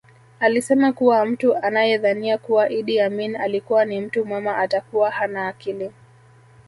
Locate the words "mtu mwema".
4.01-4.57